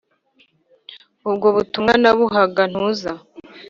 ubwo 1.29 1.47
butumwa 1.55 1.93
nabuhaga 2.01 2.63
ntuza 2.71 3.11